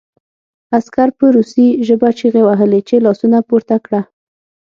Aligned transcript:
عسکر 0.77 1.09
په 1.17 1.25
روسي 1.35 1.67
ژبه 1.87 2.09
چیغې 2.19 2.41
وهلې 2.45 2.81
چې 2.87 2.95
لاسونه 3.05 3.37
پورته 3.47 3.75
کړه 3.85 4.01